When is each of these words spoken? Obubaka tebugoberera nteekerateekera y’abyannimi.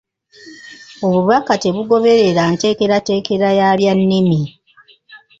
Obubaka 1.05 1.53
tebugoberera 1.63 2.43
nteekerateekera 2.53 3.47
y’abyannimi. 3.59 4.41